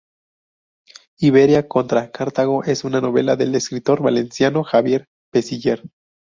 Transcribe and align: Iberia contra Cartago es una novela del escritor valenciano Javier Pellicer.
Iberia 1.19 1.67
contra 1.67 2.09
Cartago 2.09 2.63
es 2.63 2.83
una 2.85 3.01
novela 3.01 3.35
del 3.35 3.53
escritor 3.53 4.01
valenciano 4.01 4.63
Javier 4.63 5.05
Pellicer. 5.31 5.83